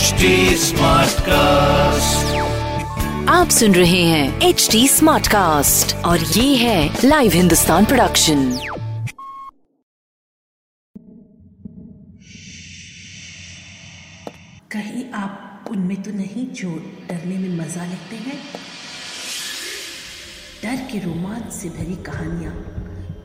HD 0.00 0.28
Smartcast. 0.56 2.20
आप 3.28 3.48
सुन 3.48 3.74
रहे 3.74 4.02
हैं 4.02 4.40
एच 4.40 4.68
डी 4.72 4.88
स्मार्ट 4.88 5.26
कास्ट 5.26 5.94
और 5.96 6.18
ये 6.18 6.56
है 6.56 7.00
लाइव 7.04 7.32
हिंदुस्तान 7.32 7.84
प्रोडक्शन 7.84 8.52
कहीं 14.72 15.04
आप 15.14 15.64
उनमें 15.70 16.02
तो 16.02 16.10
नहीं 16.10 16.46
जो 16.46 16.70
डरने 17.08 17.38
में 17.38 17.58
मज़ा 17.58 17.84
लेते 17.84 18.16
हैं? 18.16 18.38
डर 20.64 20.76
के 20.92 20.98
रोमांच 20.98 21.52
से 21.52 21.68
भरी 21.68 21.96
कहानियाँ। 22.02 22.54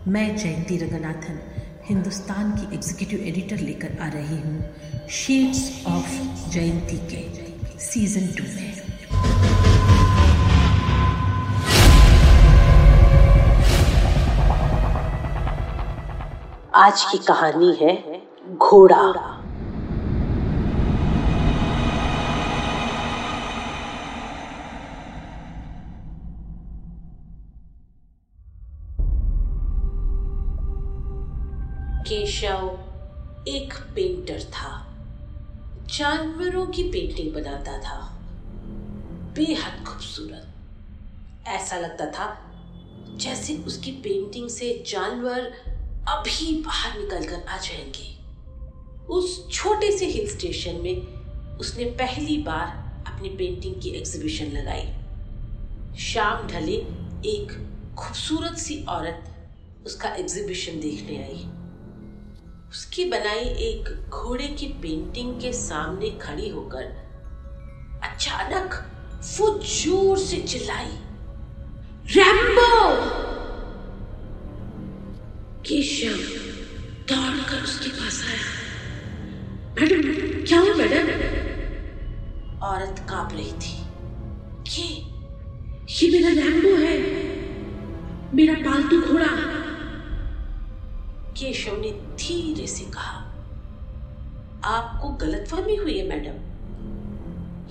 मैं 0.08 0.38
जयंती 0.38 0.78
रंगनाथन 0.78 1.40
हिंदुस्तान 1.88 2.52
की 2.52 2.76
एग्जीक्यूटिव 2.76 3.26
एडिटर 3.28 3.58
लेकर 3.58 3.98
आ 4.02 4.08
रही 4.10 4.38
हूँ। 4.42 5.08
शेड्स 5.10 5.84
ऑफ़ 5.88 6.10
जयंती 6.50 6.98
के 7.12 7.80
सीज़न 7.80 8.28
टू 8.38 8.44
में। 8.44 8.74
आज 16.76 17.06
की 17.12 17.18
कहानी 17.28 17.76
है 17.82 17.96
घोड़ा। 18.58 19.35
केशव 32.08 32.80
एक 33.48 33.74
पेंटर 33.96 34.44
था। 34.44 34.94
जानवरों 35.98 36.68
की 36.68 36.84
पेंटिंग 36.84 37.34
बनाता 37.34 37.78
था। 37.78 38.22
बेहद 39.36 39.86
खूबसूरत। 39.86 40.52
ऐसा 41.48 41.78
लगता 41.78 42.06
था 42.06 42.52
जैसे 43.16 43.58
उसकी 43.58 43.92
पेंटिंग 43.92 44.50
से 44.50 44.84
जानवर 44.88 45.40
अभी 46.08 46.62
बाहर 46.62 47.00
निकल 47.00 47.26
कर 47.26 47.44
आ 47.50 47.58
जाएँगे। 47.58 48.18
उस 49.06 49.52
छोटे 49.52 49.98
से 49.98 50.06
हिल 50.06 50.30
स्टेशन 50.30 50.76
में 50.76 51.02
उसने 51.58 51.86
पहली 51.86 52.38
बार 52.38 52.68
अपनी 53.08 53.30
पेंटिंग 53.30 53.82
की 53.82 53.90
एग्जीबिशन 53.90 54.46
लगाई। 54.46 54.94
शाम 56.00 56.48
ढले 56.48 56.76
एक 57.26 57.72
खूबसूरत 57.98 58.58
सी 58.58 58.84
औरत 58.84 59.50
उसका 59.86 60.10
एग्जीबिशन 60.10 60.80
देखने 60.80 61.24
आई। 61.24 61.55
उसकी 62.76 63.06
बनाई 63.06 63.44
एक 63.66 64.10
घोड़े 64.10 64.48
की 64.48 64.66
पेंटिंग 64.68 65.42
के 65.42 65.52
सामने 65.54 66.10
खड़ी 66.22 66.50
होकर 66.50 66.84
अचानक 68.04 68.74
वो 69.40 69.48
ज़ोर 69.60 70.18
से 70.18 70.38
चिल्लाई 70.42 70.92
रैम्बो 72.16 72.72
केशव 75.62 76.18
दौड़कर 77.12 77.64
उसके 77.64 77.90
पास 77.90 78.22
आया। 78.28 78.44
मैडम, 79.80 80.02
क्या 80.44 80.60
हुआ, 80.60 80.74
मैडम? 80.74 81.08
औरत 82.66 83.06
काँप 83.10 83.34
रही 83.34 83.52
थी। 83.64 83.76
ये 84.78 84.88
ये 85.96 86.12
मेरा 86.12 86.42
रैम्बो 86.44 86.76
है। 86.76 86.98
मेरा 88.36 88.54
पालतू 88.54 89.02
घोड़ा 89.02 89.55
केशव 91.38 91.80
ने 91.80 91.92
धीरे 91.92 92.68
से 92.68 92.86
कहा, 92.86 93.22
आपको 94.64 95.10
गलतफहमी 95.10 95.76
हुई 95.76 95.98
है, 95.98 96.08
मैडम। 96.08 96.38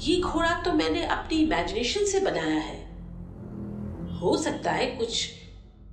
ये 0.00 0.20
घोड़ा 0.20 0.50
तो 0.62 0.72
मैंने 0.72 1.06
अपनी 1.06 1.38
इमेजिनेशन 1.38 2.04
से 2.04 2.20
बनाया 2.20 2.60
है। 2.60 2.84
हो 4.20 4.36
सकता 4.36 4.72
है 4.72 4.86
कुछ 4.86 5.30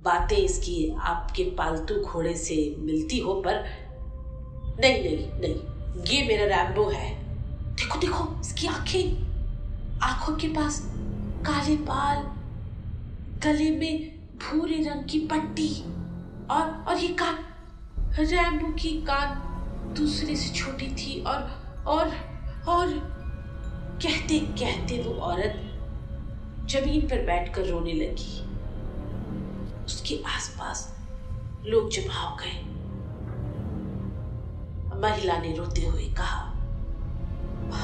बातें 0.02 0.36
इसकी 0.36 0.94
आपके 0.98 1.44
पालतू 1.44 1.94
घोड़े 1.94 2.36
से 2.36 2.74
मिलती 2.78 3.18
हो, 3.18 3.34
पर 3.34 3.54
नहीं 4.80 5.02
नहीं 5.04 5.28
नहीं। 5.40 5.54
ये 6.04 6.28
मेरा 6.28 6.56
रैम्बो 6.56 6.84
है। 6.88 7.14
देखो 7.74 7.98
देखो, 7.98 8.40
इसकी 8.40 8.66
आँखें। 8.66 9.32
आँखों 9.98 10.34
के 10.36 10.48
पास 10.48 10.92
काले 11.46 11.76
बाल, 11.76 12.18
गले 13.38 13.70
में 13.70 14.18
भूरे 14.38 14.76
रंग 14.76 15.04
की 15.04 15.18
पट्टी 15.18 15.82
और 16.50 16.84
और 16.88 16.98
ये 16.98 17.08
कान 17.08 17.38
रैम्बो 18.18 18.72
की 18.72 18.90
कान 18.90 19.28
दूसरे 19.96 20.36
से 20.36 20.54
छोटी 20.54 20.86
थी 20.86 21.22
और 21.22 21.50
और 21.86 22.08
और 22.68 22.88
कहते 24.02 24.38
कहते 24.38 25.02
वो 25.02 25.14
औरत 25.14 25.80
ज़मीन 26.70 27.00
पर 27.00 27.26
बैठकर 27.26 27.66
रोने 27.66 27.92
लगी। 27.92 28.44
उसके 29.84 30.22
आसपास 30.26 30.98
लोग 31.66 31.90
जमा 31.90 32.14
हो 32.14 32.36
गए। 32.36 32.60
महिला 35.00 35.38
ने 35.38 35.54
रोते 35.54 35.86
हुए 35.86 36.04
कहा 36.04 36.48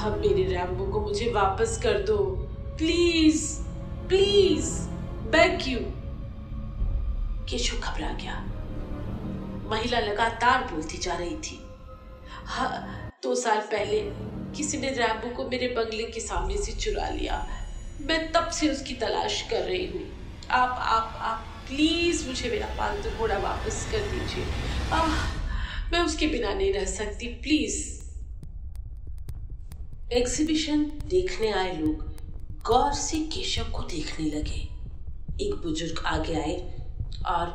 अब 0.07 0.23
मेरे 0.27 0.43
रैम्बो 0.43 0.87
को 0.87 1.01
मुझे 1.01 1.33
वापस 1.33 1.81
कर 1.83 2.03
दो। 2.03 2.17
Please 2.79 3.61
please, 4.09 4.89
back 5.31 5.69
you. 5.69 5.79
Keshav 7.47 7.77
घबरा 7.77 8.13
गया। 8.13 8.45
महिला 9.69 9.99
लगातार 10.01 10.63
बोलती 10.65 10.99
जा 10.99 11.15
रही 11.15 11.37
थी। 11.37 11.59
हाँ 12.47 13.11
दो 13.23 13.35
साल 13.35 13.61
पहले 13.61 14.01
किसी 14.57 14.79
ने 14.79 14.91
रैम्बो 14.91 15.35
को 15.37 15.49
मेरे 15.49 15.69
बंगले 15.69 16.05
के 16.05 16.21
सामने 16.21 16.57
से 16.57 16.73
चुरा 16.73 17.09
लिया। 17.09 17.47
मैं 18.01 18.33
तब 18.33 18.49
से 18.49 18.69
उसकी 18.69 18.95
तलाश 18.95 19.43
कर 19.43 19.63
रही 19.63 19.87
हूँ। 19.87 20.03
आप 20.51 20.71
आप 20.71 21.19
आप, 21.21 21.45
प्लीज़ 21.69 22.27
मुझे 22.29 22.51
मेरा 22.51 22.67
पालतू 22.67 23.11
घोड़ा 23.11 23.39
वापस 23.39 23.89
कर 23.93 23.99
दीजिए। 23.99 24.45
मैं 25.93 26.01
उसके 26.01 26.27
बिना 26.27 26.55
नहीं 26.55 26.73
रह 26.73 26.85
सकती, 26.85 27.27
प्लीज़। 27.27 27.99
एग्जीबिशन 30.13 30.85
देखने 31.07 31.51
आए 31.53 31.77
लोग 31.77 32.07
गौर 32.63 32.93
से 32.93 33.19
केशव 33.19 33.65
को 33.65 33.83
देखने 33.83 34.27
लगे। 34.31 34.61
एक 35.41 35.61
बुज़ुर्ग 35.63 36.05
आगे 36.07 36.35
आए 36.35 36.57
और 37.27 37.47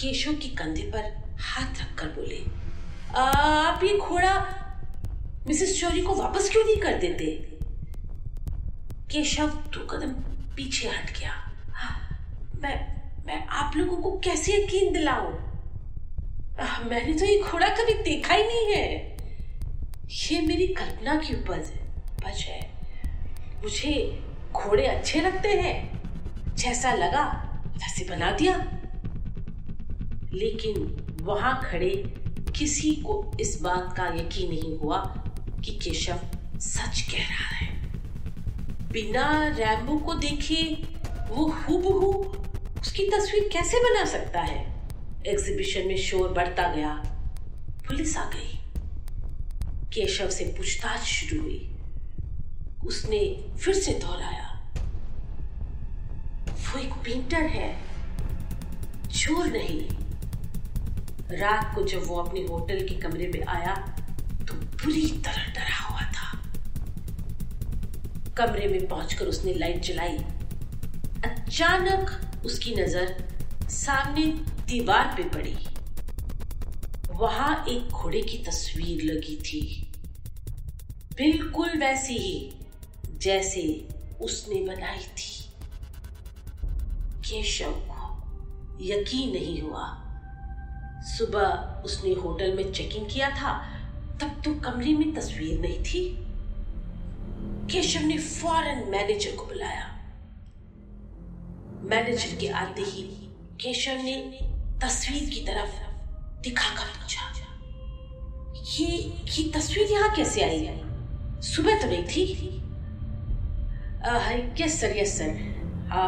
केशव 0.00 0.32
के 0.32 0.48
कंधे 0.48 0.82
पर 0.82 1.21
हाथ 1.40 1.80
रखकर 1.80 2.06
बोले 2.06 2.44
आप 3.16 3.84
ये 3.84 3.96
घोड़ा 3.98 4.34
मिसेस 5.46 5.80
चौरी 5.80 6.00
को 6.02 6.14
वापस 6.14 6.48
क्यों 6.50 6.64
नहीं 6.64 6.76
कर 6.76 6.98
देते? 6.98 7.26
केशव 9.12 9.48
दो 9.48 9.86
कदम 9.86 10.12
पीछे 10.56 10.88
हट 10.88 11.18
गया। 11.18 11.32
हाँ, 11.74 12.18
मैं 12.62 12.76
मैं 13.26 13.46
आप 13.46 13.76
लोगों 13.76 13.96
को 13.96 14.10
कैसे 14.18 14.52
यकीन 14.52 14.92
दिलाऊं? 14.92 15.32
मैंने 16.90 17.12
तो 17.12 17.24
ये 17.24 17.38
घोड़ा 17.40 17.68
कभी 17.68 17.94
देखा 18.02 18.34
ही 18.34 18.44
नहीं 18.44 18.74
है। 18.74 19.16
ये 20.10 20.40
मेरी 20.40 20.66
कल्पना 20.66 21.14
की 21.16 21.34
उपज 21.34 21.70
उपज 22.12 22.40
है। 22.40 22.60
मुझे 23.62 23.92
घोड़े 24.52 24.86
अच्छे 24.86 25.20
लगते 25.20 25.48
हैं। 25.48 26.56
जैसा 26.56 26.92
लगा 26.92 27.24
वैसे 27.76 28.04
बना 28.04 28.30
दिया। 28.32 28.56
लेकिन 30.32 31.11
वहाँ 31.22 31.60
खड़े 31.64 32.14
किसी 32.56 32.90
को 32.90 33.36
इस 33.40 33.58
बात 33.62 33.96
का 33.96 34.06
यकीन 34.06 34.48
नहीं 34.48 34.78
हुआ 34.78 34.98
कि 35.64 35.70
केशव 35.72 36.20
सच 36.56 37.00
कह 37.00 37.18
रहा 37.18 37.56
है। 37.56 37.92
बिना 38.92 39.46
रैम्बो 39.46 39.98
को 39.98 40.14
देखे 40.14 40.62
वो 41.28 41.44
हुबहू 41.46 42.12
उसकी 42.80 43.02
तस्वीर 43.06 43.48
कैसे 43.52 43.78
बना 43.78 44.04
सकता 44.04 44.40
है? 44.40 44.88
एग्जीबिशन 45.26 45.86
में 45.86 45.96
शोर 45.96 46.28
बढ़ता 46.28 46.74
गया। 46.74 46.94
पुलिस 47.88 48.16
आ 48.16 48.24
गई। 48.24 48.58
केशव 49.92 50.30
से 50.30 50.44
पूछताछ 50.44 51.00
शुरू 51.00 51.42
हुई। 51.42 51.76
उसने 52.86 53.50
फिर 53.56 53.74
से 53.74 53.92
दोहराया। 53.92 54.72
वो 56.48 56.78
एक 56.78 56.92
पेंटर 56.92 57.42
है। 57.42 57.82
चोर 59.08 59.46
नहीं। 59.46 60.01
रात 61.32 61.74
को 61.74 61.82
जब 61.82 62.06
वो 62.06 62.16
अपने 62.16 62.40
होटल 62.40 62.86
के 62.88 62.94
कमरे 62.94 63.26
में 63.26 63.42
आया 63.46 63.74
तो 64.48 64.54
बुरी 64.54 65.06
तरह 65.24 65.52
डरा 65.52 65.78
हुआ 65.78 66.00
था। 66.00 66.40
कमरे 68.36 68.68
में 68.68 68.88
पहुंचकर 68.88 69.26
उसने 69.26 69.54
लाइट 69.54 69.82
जलाई। 69.82 70.16
अचानक 71.24 72.44
उसकी 72.46 72.74
नज़र 72.74 73.68
सामने 73.70 74.26
दीवार 74.66 75.14
पे 75.16 75.22
पड़ी। 75.28 75.56
वहाँ 77.10 77.64
एक 77.68 77.88
घोड़े 77.88 78.20
की 78.22 78.38
तस्वीर 78.38 79.02
लगी 79.04 79.36
थी। 79.36 79.62
बिल्कुल 81.16 81.78
वैसी 81.78 82.16
ही, 82.18 82.52
जैसे 83.18 83.88
उसने 84.20 84.62
बनाई 84.64 85.04
थी। 85.18 85.50
केशव 87.22 87.72
को 87.90 88.00
यकीन 88.84 89.32
नहीं 89.32 89.60
हुआ। 89.62 90.01
सुबह 91.08 91.82
उसने 91.84 92.12
होटल 92.14 92.56
में 92.56 92.72
चेकिंग 92.72 93.06
किया 93.06 93.30
था, 93.30 93.52
तब 94.20 94.40
तो 94.44 94.54
कमरे 94.60 94.92
में 94.94 95.14
तस्वीर 95.14 95.58
नहीं 95.60 95.82
थी। 95.84 96.02
केशव 97.72 98.06
ने 98.06 98.18
फ़ौरन 98.18 98.84
मैनेजर 98.90 99.36
को 99.36 99.46
बुलाया। 99.46 99.86
मैनेजर 101.90 102.36
के 102.40 102.48
आते 102.60 102.82
ही 102.84 103.02
केशव 103.60 104.02
ने 104.04 104.16
तस्वीर 104.82 105.28
की 105.30 105.40
तरफ़ 105.46 105.74
दिखाकर 106.42 106.86
पूछा, 106.86 107.28
ये 108.72 108.86
ये 108.86 109.50
तस्वीर 109.52 109.92
यहाँ 109.92 110.14
कैसे 110.16 110.42
आई? 110.42 110.66
सुबह 111.44 111.80
तो 111.80 111.86
नहीं 111.88 112.04
थी। 112.06 112.48
यस 114.60 114.80
सर 114.80 114.96
यस 114.96 115.16
सर 115.18 115.30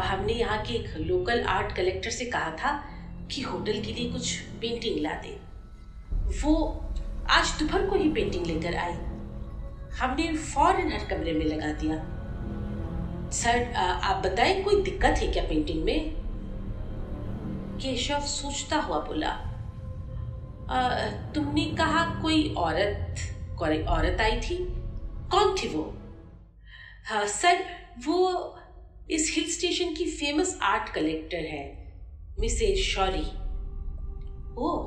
हमने 0.05 0.33
यहाँ 0.33 0.61
के 0.63 0.73
एक 0.73 0.93
लोकल 0.99 1.41
आर्ट 1.49 1.75
कलेक्टर 1.75 2.09
से 2.11 2.25
कहा 2.27 2.51
था 2.53 2.71
कि 3.31 3.41
होटल 3.41 3.81
के 3.81 3.93
लिए 3.93 4.11
कुछ 4.11 4.39
पेंटिंग 4.61 4.99
ला 5.01 5.13
दे। 5.21 5.37
वो 6.41 6.55
आज 7.29 7.53
दोपहर 7.59 7.87
को 7.89 7.95
ही 7.95 8.09
पेंटिंग 8.09 8.45
लेकर 8.45 8.75
आई। 8.75 8.93
हमने 9.99 10.35
फ़ौरन 10.35 10.91
हर 10.91 11.05
कमरे 11.05 11.33
में 11.33 11.45
लगा 11.45 11.71
दिया। 11.73 11.97
सर 13.31 13.73
आप 13.75 14.23
बताएँ, 14.25 14.63
कोई 14.63 14.81
दिक्कत 14.83 15.17
है 15.19 15.27
क्या 15.27 15.43
पेंटिंग 15.43 15.83
में? 15.83 16.13
केशव 17.77 18.19
सोचता 18.19 18.77
हुआ 18.77 18.99
बोला 18.99 19.31
तुमने 21.35 21.65
कहा 21.77 22.03
कोई 22.21 22.53
औरत 22.57 23.15
कोई 23.59 23.81
औरत 23.85 24.21
आई 24.21 24.39
थी? 24.41 24.57
कौन 25.31 25.55
थी 25.55 25.67
वो? 25.67 25.83
हाँ 27.05 27.25
सर, 27.27 27.63
वो 28.07 28.59
इस 29.09 29.33
हिल 29.35 29.51
स्टेशन 29.51 29.93
की 29.93 30.05
फ़ेमस 30.11 30.57
आर्ट 30.63 30.89
कलेक्टर 30.89 31.37
है। 31.37 31.84
मिसेज 32.39 32.79
शौरी। 32.79 33.27
ओ 34.57 34.77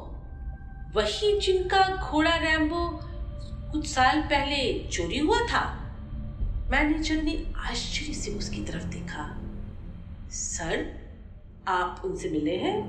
वही 0.94 1.40
जिनका 1.40 1.96
घोड़ा 1.96 2.36
रैम्बो 2.36 3.00
कुछ 3.72 3.86
साल 3.86 4.22
पहले 4.22 4.88
चोरी 4.92 5.18
हुआ 5.18 5.40
था? 5.40 5.94
मैनेजर 6.70 7.22
ने 7.22 7.52
आश्चर्य 7.56 8.14
से 8.14 8.30
उसकी 8.30 8.60
तरफ़ 8.60 8.84
देखा। 8.84 9.38
सर 10.30 10.98
आप 11.68 12.02
उनसे 12.04 12.30
मिले 12.30 12.56
हैं? 12.56 12.82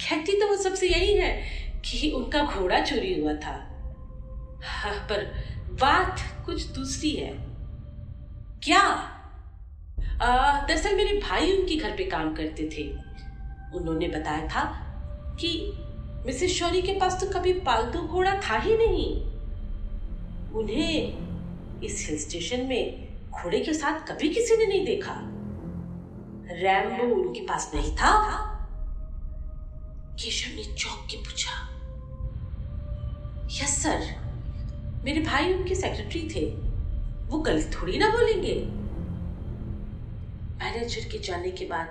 कहती 0.00 0.40
तो 0.40 0.48
वो 0.48 0.56
सबसे 0.56 0.88
यही 0.88 1.14
है 1.14 1.42
कि 1.80 2.10
उनका 2.10 2.44
घोड़ा 2.44 2.80
चोरी 2.80 3.20
हुआ 3.20 3.34
था। 3.34 3.54
हाँ, 4.64 4.94
पर 4.94 5.24
बात 5.80 6.42
कुछ 6.46 6.66
दूसरी 6.66 7.10
है। 7.10 7.32
क्या? 8.62 9.14
दरअसल 10.20 10.96
मेरे 10.96 11.18
भाई 11.20 11.52
उनके 11.52 11.76
घर 11.76 11.90
पे 11.90 12.04
काम 12.04 12.34
करते 12.34 12.68
थे। 12.68 12.88
उन्होंने 13.76 14.08
बताया 14.08 14.46
था 14.48 14.64
कि 15.40 15.50
मिसेस 16.26 16.52
शौरी 16.52 16.82
के 16.82 16.92
पास 16.92 17.20
तो 17.20 17.26
कभी 17.30 17.52
पालतू 17.60 18.00
घोड़ा 18.00 18.34
था 18.40 18.56
ही 18.58 18.76
नहीं। 18.76 19.10
उन्हें 20.52 21.82
इस 21.82 22.06
हिल 22.08 22.18
स्टेशन 22.18 22.64
में 22.66 23.08
घोड़े 23.32 23.60
के 23.60 23.72
साथ 23.74 24.06
कभी 24.08 24.28
किसी 24.28 24.56
ने 24.56 24.66
नहीं 24.66 24.84
देखा। 24.86 25.14
रैम्बो 26.52 27.04
उनके 27.14 27.40
पास 27.40 27.70
नहीं 27.74 27.94
था। 27.96 28.12
केशव 30.14 30.56
ने 30.56 30.62
चौक 30.74 31.06
के 31.10 31.16
पूछा, 31.16 31.52
यस, 33.52 33.82
सर, 33.82 34.00
मेरे 35.04 35.20
भाई 35.20 35.52
उनके 35.54 35.74
सेक्रेटरी 35.74 36.28
थे। 36.34 36.44
वो 37.28 37.38
गलत 37.40 37.70
थोड़ी 37.74 37.98
ना 37.98 38.08
बोलेंगे? 38.10 38.54
मैनेजर 40.78 41.08
के 41.08 41.18
जाने 41.18 41.50
के 41.50 41.64
बाद 41.64 41.86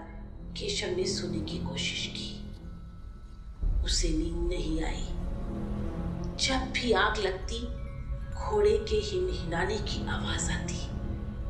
केशव 0.57 0.97
ने 0.97 1.05
सोने 1.05 1.39
की 1.39 1.57
कोशिश 1.57 2.07
की। 2.07 2.55
उसे 3.83 4.09
नींद 4.09 4.49
नहीं 4.49 4.83
आई। 4.83 5.05
जब 6.45 6.71
भी 6.71 6.91
आग 6.91 7.17
लगती, 7.17 7.65
घोड़े 8.35 8.85
के 8.89 8.95
हिनहिनाने 8.95 9.77
की 9.77 10.07
आवाज़ 10.07 10.51
आती 10.51 10.87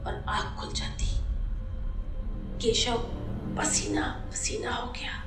और 0.04 0.25
आग 0.28 0.57
खुल 0.60 0.74
जाती। 0.74 1.06
केशव 2.57 2.98
पसीना 3.57 4.25
पसीना 4.31 4.72
हो 4.72 4.92
गया। 4.92 5.25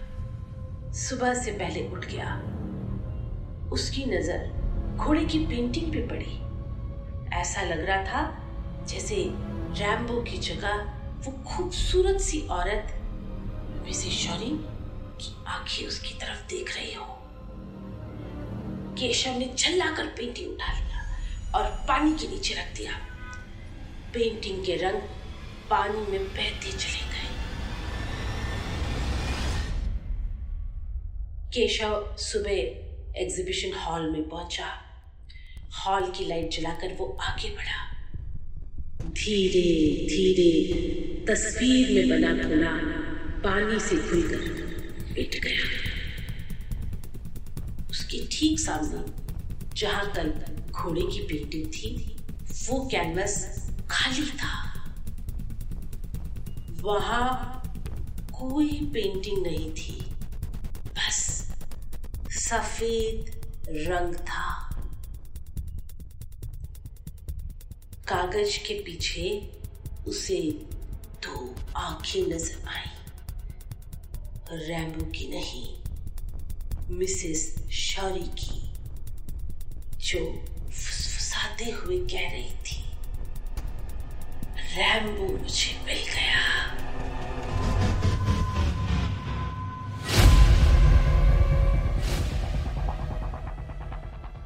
सुबह 0.93 1.35
से 1.35 1.53
पहले 1.53 1.89
उठ 1.89 2.07
गया। 2.07 2.37
उसकी 3.71 4.05
नज़र 4.05 4.51
घोड़े 4.97 5.25
की 5.25 5.39
पेंटिंग 5.39 5.93
पे 5.93 6.07
पड़ी। 6.07 6.39
ऐसा 7.37 7.63
लग 7.63 7.81
रहा 7.81 8.03
था 8.03 8.45
जैसे 8.87 9.17
रैम्बो 9.81 10.23
की 10.23 10.39
जगह 10.39 11.00
वो 11.21 11.45
खूबसूरत 11.45 12.21
सी 12.21 12.41
औरत 12.41 12.97
मिसेस 13.87 14.27
की 15.21 15.45
आँखें 15.47 15.87
उसकी 15.87 16.15
तरफ़ 16.15 16.47
देख 16.49 16.77
रही 16.77 16.95
हो। 16.95 17.05
केशव 18.99 19.31
ने 19.31 19.45
कर 19.97 20.07
पेंटिंग 20.07 20.51
उठा 20.51 20.73
लिया 20.73 21.17
और 21.55 21.71
पानी 21.89 22.13
के 22.13 22.29
नीचे 22.29 22.55
रख 22.55 22.77
दिया। 22.77 22.93
पेंटिंग 24.15 24.65
के 24.65 24.77
रंग 24.77 25.01
पानी 25.71 26.13
में 26.13 26.25
बहते 26.25 26.73
चले 26.73 27.07
गए। 27.07 27.29
केशव 31.55 32.17
सुबह 32.19 33.21
एग्जीबिशन 33.21 33.79
हॉल 33.79 34.11
में 34.11 34.29
पहुँचा। 34.29 34.83
हॉल 35.79 36.11
की 36.11 36.25
लाइट 36.25 36.51
जलाकर 36.51 36.95
वो 36.95 37.19
आगे 37.21 37.51
बढ़ा। 37.57 38.00
धीरे 39.13 39.63
धीरे, 40.07 40.51
तस्वीर 41.27 41.91
में 41.95 42.09
बना 42.09 42.33
घोड़ा 42.43 42.73
पानी 43.41 43.79
से 43.81 43.97
खुलकर 43.97 44.43
पिट 45.15 45.41
गया। 45.45 45.65
उसके 47.91 48.27
ठीक 48.33 48.61
सामने 48.61 49.03
जहाँ 49.77 50.13
कल 50.17 50.33
घोड़े 50.71 51.03
की 51.03 51.21
पेंटिंग 51.21 51.67
थी, 51.67 52.17
वो 52.69 52.89
कैनवस 52.91 53.35
खाली 53.91 54.27
था। 54.39 54.55
वहाँ 56.81 57.63
कोई 58.33 58.69
पेंटिंग 58.95 59.43
नहीं 59.47 59.71
थी, 59.71 60.01
बस 60.89 61.19
सफ़ेद 62.31 63.31
रंग 63.69 64.15
था। 64.15 64.70
कागज़ 68.11 68.57
के 68.67 68.75
पीछे 68.85 69.25
उसे 70.09 70.39
दो 71.25 71.35
आँखें 71.79 72.23
नज़र 72.29 72.69
आई। 72.69 72.89
रैम्बो 74.59 75.05
की 75.11 75.27
नहीं, 75.29 75.67
मिसेस 76.99 77.43
शौरी 77.73 78.27
की, 78.41 78.59
जो 80.01 80.21
फुसफुसाते 80.65 81.71
हुए 81.73 81.99
कह 82.07 82.27
रही 82.33 82.51
थी 82.67 82.83
रैम्बो 84.75 85.27
मुझे 85.37 85.79
मिल 85.87 86.03
गया। 86.11 86.43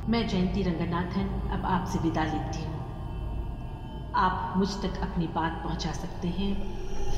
मैं 0.09 0.27
जयंती 0.29 0.63
रंगनाथन 0.63 1.29
अब 1.53 1.67
आपसे 1.67 1.99
विदा 1.99 2.25
लेती 2.25 2.65
हूँ। 2.65 2.84
आप 4.17 4.53
मुझ 4.57 4.69
तक 4.83 5.01
अपनी 5.03 5.27
बात 5.27 5.61
पहुँचा 5.65 5.93
सकते 5.93 6.29
हैं 6.29 6.53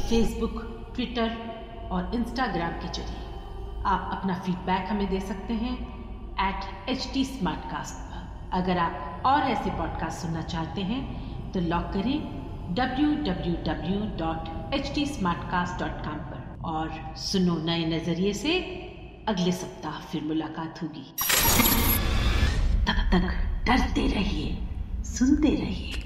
फेसबुक 0.08 0.62
ट्विटर 0.94 1.36
और 1.92 2.14
इंस्टाग्राम 2.14 2.72
के 2.72 2.88
ज़रिए। 2.92 3.24
आप 3.86 4.08
अपना 4.12 4.34
फीडबैक 4.38 4.88
हमें 4.90 5.08
दे 5.10 5.20
सकते 5.20 5.54
हैं 5.54 5.74
एट 6.46 6.88
एच 6.88 7.08
टी 7.14 7.24
पर। 7.42 8.14
अगर 8.52 8.78
आप 8.78 9.22
और 9.26 9.42
ऐसे 9.42 9.70
पॉडकास्ट 9.70 10.22
सुनना 10.22 10.42
चाहते 10.44 10.82
हैं 10.82 11.52
तो 11.52 11.60
लॉक 11.60 11.90
करें 11.94 12.18
W 12.74 13.10
W 13.24 13.54
W 13.66 14.00
dot 14.18 14.74
H 14.74 14.92
T 14.94 15.04
पर 15.22 16.60
और 16.64 17.14
सुनो 17.16 17.56
नए 17.64 17.84
नज़रिए 17.86 18.32
से 18.32 18.58
अगले 19.28 19.52
सप्ताह 19.52 20.00
फिर 20.00 20.24
मुलाकात 20.24 20.82
होगी। 20.82 21.06
तब 22.86 22.98
तक 23.12 23.28
डरते 23.66 24.06
रहिए, 24.08 24.58
सुनते 25.04 25.54
रहिए। 25.54 26.05